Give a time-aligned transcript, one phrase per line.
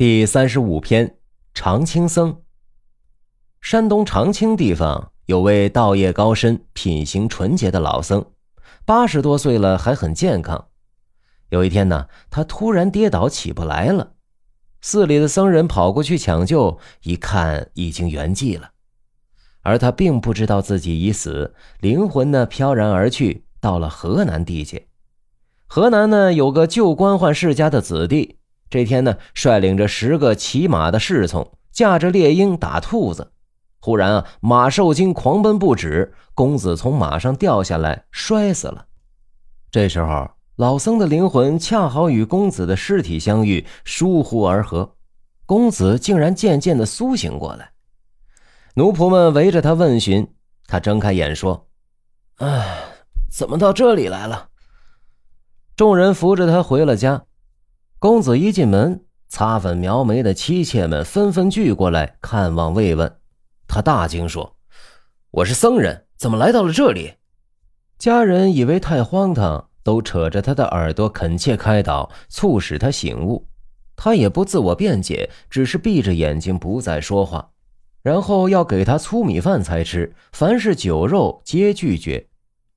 [0.00, 1.18] 第三十五篇
[1.52, 2.40] 常青僧。
[3.60, 8.24] 山东长青地方有位道业高深、品行纯洁的老僧，
[8.86, 10.68] 八十多岁了还很健康。
[11.50, 14.14] 有一天呢，他突然跌倒起不来了，
[14.80, 18.70] 寺里的僧人跑过去抢救，一看已经圆寂了。
[19.60, 24.88] 而他并不知道自己已死，灵魂呢飘然而去，到了河南地界。
[25.66, 28.38] 河南呢有个旧官宦世家的子弟。
[28.70, 33.32] 这天呢，率领着十个骑马的侍从，驾着猎鹰打兔子。
[33.80, 36.14] 忽然啊，马受惊，狂奔不止。
[36.34, 38.86] 公子从马上掉下来，摔死了。
[39.72, 44.94] 这时候，老僧的灵魂恰好与公子的尸体相遇，疏忽而合。
[45.46, 47.72] 公子竟然渐渐的苏醒过来。
[48.74, 50.32] 奴仆们围着他问询，
[50.66, 51.66] 他睁开眼说
[52.38, 52.84] ：“哎，
[53.28, 54.48] 怎么到这里来了？”
[55.74, 57.24] 众人扶着他回了家。
[58.00, 63.18] 公子一进门，擦粉描眉的妻妾们纷纷聚过来看望慰问。
[63.68, 64.56] 他大惊说
[65.32, 67.16] ：“我是僧人，怎么来到了这里？”
[68.00, 73.46] 家人以为太荒唐，都扯着他的耳朵恳切开导，促使他醒悟。
[73.96, 77.50] 他也不自我辩解，只是闭着眼睛不再说话，
[78.00, 82.28] 然后要给他粗米饭才吃，凡是酒肉皆拒绝。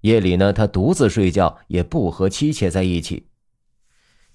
[0.00, 3.26] 夜里呢，他独自睡觉，也不和妻妾在一起。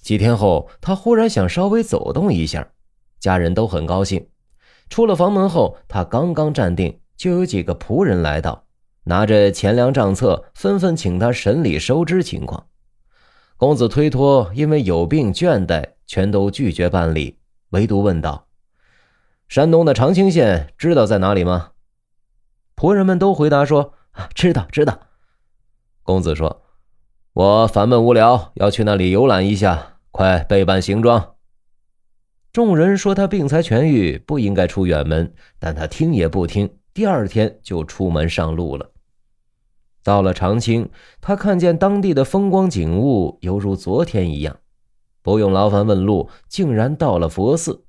[0.06, 2.70] 几天后，他忽然想稍微走动一下，
[3.20, 4.28] 家人都很高兴。
[4.88, 8.66] 出了房门后，他刚刚站定，就有几个仆人来到，
[9.06, 12.67] 拿着钱粮账册，纷纷请他审理收支情况。
[13.58, 17.39] 公子推脱，因为有病倦怠，全都拒绝办理，
[17.72, 18.45] 唯独问道
[19.50, 21.72] ：“山东的长清县知道在哪里吗？”
[22.78, 23.95] 仆人们都回答说
[24.36, 25.00] ：“知道，知道。”
[26.06, 26.61] 公子说
[27.33, 31.35] ：“我烦闷无聊，要去那里游览一下。”快备办行装。
[32.53, 36.77] 众人说他病才痊愈，不应该出远门，但他听也不听。
[36.94, 38.91] 第二天就出门上路了。
[40.04, 40.89] 到了长清，
[41.20, 44.55] 他看见当地的风光景物犹如昨天一样，
[45.21, 47.83] 不用劳烦问路，竟然到了佛寺。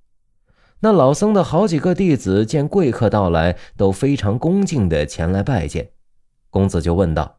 [0.80, 5.92] 那老僧的好几个弟子见贵客到来，都非常恭敬的前来拜见。
[6.50, 7.38] 公子就问道：“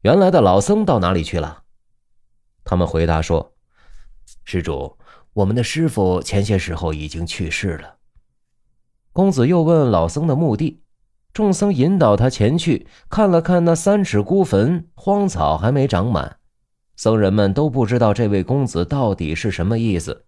[0.00, 1.64] 原来的老僧到哪里去了？”
[2.64, 3.53] 他们回答说。
[4.44, 4.96] 施主，
[5.32, 7.96] 我们的师傅前些时候已经去世了。
[9.12, 10.82] 公子又问老僧的墓地，
[11.32, 16.36] 众僧引导他前去看了看那三尺孤坟，荒草还没长满。
[16.96, 20.26] 僧人们都不知道这位公子到底是什么意思。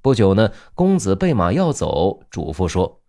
[0.00, 3.02] 不久呢，公子备马要走，嘱咐说：“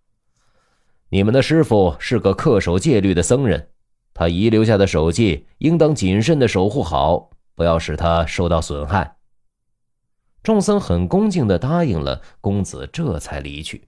[1.08, 3.70] 你们的师傅是个恪守戒律的僧人，
[4.14, 9.16] 他遗留下的手迹，应当谨慎的守护好，不要使他受到损害。”
[10.44, 13.88] 众僧很恭敬地答应了，公子这才离去。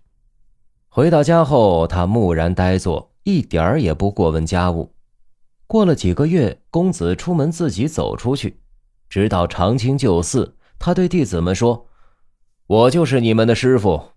[0.88, 4.94] 回到家后，他木然呆坐，一点儿也不过问家务。
[5.66, 8.60] 过了几个月，公子出门自己走出去，
[9.10, 11.88] 直到长青旧寺，他对弟子们说
[12.68, 14.10] ：“我就是你们的师傅。”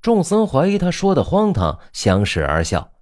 [0.00, 2.92] 众僧怀疑他说的荒唐，相视而笑。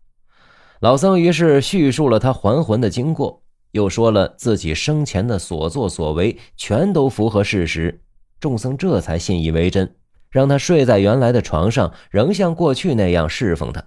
[0.81, 8.01] 老僧于是叙述了他还魂的经过，又说了自己生前的所作所为，全都符合事实。
[8.43, 9.95] 众僧这才信以为真，
[10.29, 13.85] 让他睡在原来的床上，仍像过去那样侍奉他。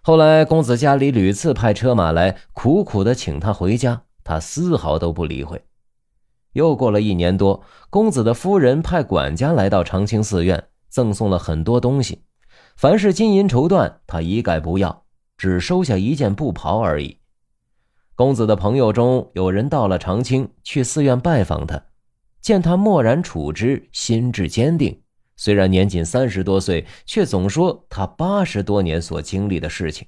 [0.00, 5.60] 后来，公子家里屡次派车马来，苦苦的请他回家，他丝毫都不理会。
[6.52, 12.22] 又过了一年多，公子的夫人派管家来到长青寺院，赠送了很多东西，
[12.76, 15.02] 凡是金银绸缎，他一概不要，
[15.36, 17.18] 只收下一件布袍而已。
[18.14, 21.82] 公子的朋友中有人到了长青，去寺院拜访他。
[22.42, 25.00] 见他默然处之，心智坚定。
[25.36, 30.06] 虽然年仅三十多岁，却总说他八十多年所经历的事情。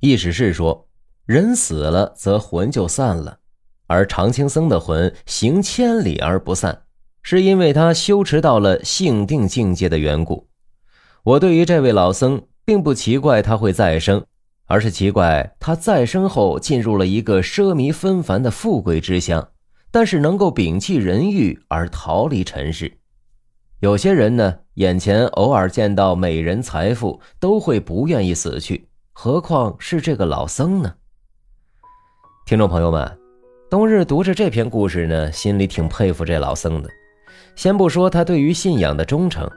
[0.00, 0.86] 意思是说，
[1.24, 3.38] 人死了则魂就散了，
[3.86, 6.82] 而常青僧的魂行千里而不散，
[7.22, 10.48] 是因为他修持到了性定境界的缘故。
[11.22, 14.24] 我对于这位老僧并不奇怪他会再生，
[14.66, 19.48] 而是奇怪他再生后进入了一个奢靡纷繁的富贵之乡。
[19.96, 22.98] 但是能够摒弃人欲而逃离尘世，
[23.80, 30.92] 有些人呢，眼前偶尔见到美人财富，都会不愿意死去，何况是这个老僧呢？
[32.44, 33.10] 听众朋友们，
[33.70, 36.90] 冬日读着这篇故事呢，心里挺佩服这老僧的。
[37.54, 39.50] 先不说他对于信仰的忠诚，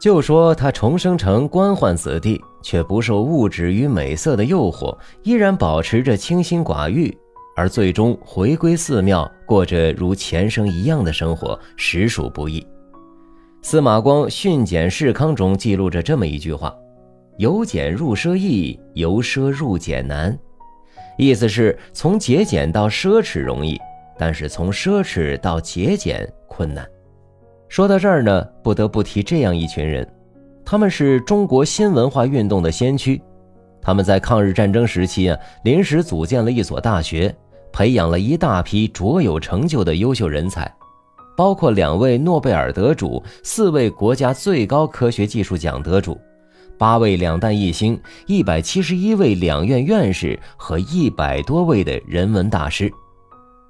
[0.00, 7.14] 就说他重生成官宦子弟，却不受物质与美色的诱惑，依然保持着清心寡欲。
[7.54, 12.66] 而最终回归寺庙，过着如前生一样的生活，实属不易。
[13.62, 16.74] 司马光《训俭示康》中记录着这么一句话
[17.38, 20.36] ：“由俭入奢易，由奢入俭难。”
[21.18, 23.78] 意思是从节俭到奢侈容易，
[24.18, 26.84] 但是从奢侈到节俭困难。
[27.68, 30.10] 说到这儿呢，不得不提这样一群人，
[30.64, 33.22] 他们是中国新文化运动的先驱。
[33.82, 37.34] 他们在抗日战争时期啊，临时组建了一所大学，
[37.72, 40.72] 培养了一大批卓有成就的优秀人才。
[41.34, 46.20] 包括两位诺贝尔得主、四位国家最高科学技术奖得主、
[46.78, 52.92] 八位两弹一星、一百七十一位两院院士和一百多位的人文大师。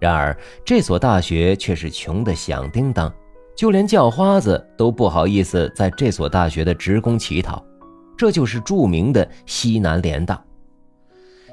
[0.00, 3.10] 然而，这所大学却是穷得响叮当，
[3.56, 7.64] 就连叫花子都不好意思在这所大学的职工乞讨。
[8.22, 10.40] 这就是著名的西南联大。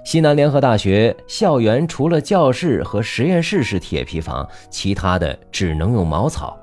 [0.06, 6.56] 西南联合大学校园除了教室和实验室是铁皮房，其他的只能用茅草。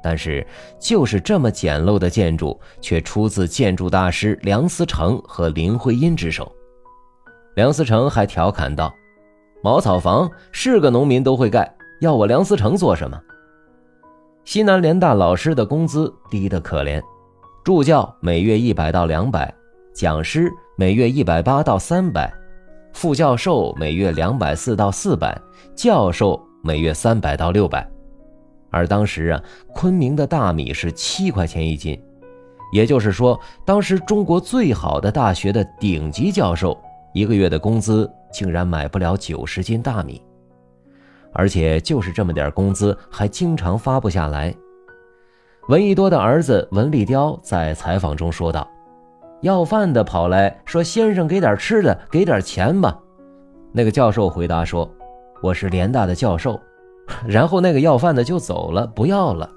[0.00, 0.46] 但是，
[0.78, 6.52] 就是这么简陋的建筑，却出自建筑大师梁思成和林徽因之手。
[7.56, 8.94] 梁思成还调侃道
[9.60, 11.68] ：“茅草房是个农民都会盖，
[12.00, 13.20] 要我梁思成做什么？”
[14.46, 17.02] 西南联大老师的工资低得可怜，
[17.64, 19.52] 助教每月一百到两百，
[19.94, 22.32] 讲师每月一百八到三百。
[22.92, 25.40] 副教授每月两百四到四百，
[25.76, 27.88] 教授每月三百到六百，
[28.70, 29.40] 而当时啊，
[29.72, 31.96] 昆明的大米是七块钱一斤，
[32.72, 36.76] 也就是说，当时中国最好的大学的顶级教授
[37.14, 40.20] 一个月的工资竟然买不了九十斤大米，
[41.32, 44.52] 而且就是这么点工资，还经常发不下来。
[45.68, 48.68] 闻一多的儿子闻立雕在采访中说道。
[49.42, 52.98] 要饭的跑来说：“先生，给点吃的，给点钱吧。”
[53.72, 54.88] 那个教授回答说
[55.42, 56.58] ：“我是联大的教授。
[57.26, 59.48] ”然后那个要饭的就走了，不要了。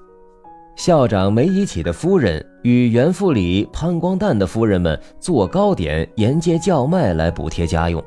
[0.76, 8.02] 校长梅贻琦的夫人与袁复礼、潘光旦的夫人们做糕点，沿街叫卖来补贴家用。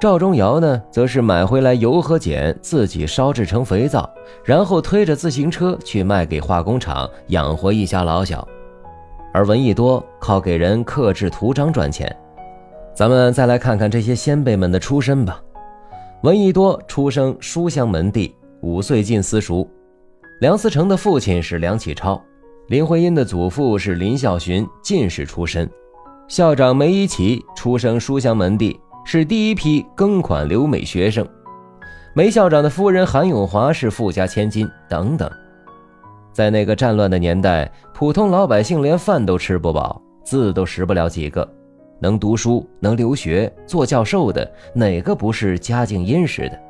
[0.00, 4.08] 赵忠尧呢，则是买回来油和碱，自己烧制成肥皂，
[4.44, 8.46] 然后推着自行车去卖给化工厂，养活一家老小。
[9.34, 12.14] 而闻一多靠给人刻制图章赚钱，
[12.94, 15.42] 咱们再来看看这些先辈们的出身吧。
[16.22, 19.68] 闻一多出生书香门第，五岁进私塾。
[20.40, 22.22] 梁思成的父亲是梁启超，
[22.68, 25.68] 林徽因的祖父是林孝洵，进士出身。
[26.28, 28.78] 校长梅贻琦出生书香门第，
[29.10, 31.26] 是第一批庚款留美学生。
[32.12, 35.30] 梅校长的夫人韩永华是富家千金，等等。
[36.30, 41.50] 在那个战乱的年代，普通老百姓连饭都吃不饱，字都识不了几个。
[42.00, 46.60] 能读书、能留学、做教授的，哪个不是家境殷实的？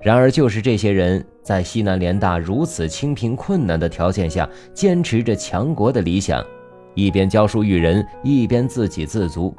[0.00, 6.44] 然而，就是这些人在西南联大如此清贫困难的条件下，坚持着强国的理想，
[6.96, 9.54] 一边教书育人，一边自给自足。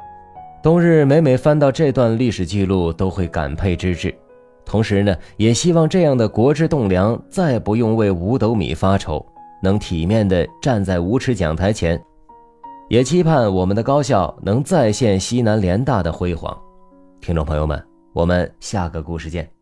[0.64, 4.14] 冬日每每翻到这段历史记录，都会感佩之至。
[4.64, 9.22] 同时呢，也希望这样的国之栋梁再不用为五斗米发愁，
[9.62, 12.02] 能体面的站在五尺讲台前。
[12.88, 16.58] 也期盼我们的高校能再现西南联大的辉煌。
[17.20, 17.78] 听众朋友们，
[18.14, 19.53] 我们下个故事见。